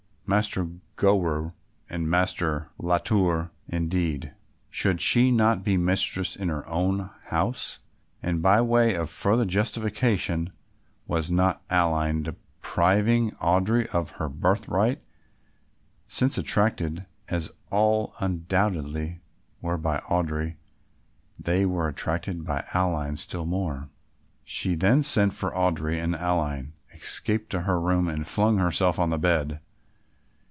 Master 0.27 0.69
Gower 0.95 1.53
and 1.89 2.09
Master 2.09 2.69
Latour 2.77 3.51
indeed! 3.67 4.33
should 4.69 5.01
she 5.01 5.29
not 5.29 5.65
be 5.65 5.75
mistress 5.75 6.37
in 6.37 6.47
her 6.47 6.65
own 6.67 7.09
house? 7.25 7.79
And 8.23 8.41
by 8.41 8.61
way 8.61 8.93
of 8.93 9.09
further 9.09 9.43
justification, 9.43 10.49
was 11.05 11.29
not 11.29 11.61
Aline 11.69 12.23
depriving 12.23 13.31
Audry 13.41 13.87
of 13.87 14.11
her 14.11 14.29
birthright, 14.29 15.03
since, 16.07 16.37
attracted 16.37 17.07
as 17.27 17.51
all 17.69 18.13
undoubtedly 18.21 19.19
were 19.59 19.77
by 19.77 19.97
Audry, 20.07 20.55
they 21.37 21.65
were 21.65 21.89
attracted 21.89 22.45
by 22.45 22.63
Aline 22.73 23.17
still 23.17 23.45
more? 23.45 23.89
She 24.45 24.75
then 24.75 25.03
sent 25.03 25.33
for 25.33 25.51
Audry 25.51 26.01
and 26.01 26.15
Aline 26.15 26.71
escaped 26.93 27.49
to 27.49 27.63
her 27.63 27.81
room 27.81 28.07
and 28.07 28.25
flung 28.25 28.59
herself 28.59 28.97
on 28.97 29.11
her 29.11 29.17
bed. 29.17 29.59